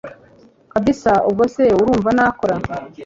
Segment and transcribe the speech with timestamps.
[0.71, 2.55] kabsa ubwo se urumva nakora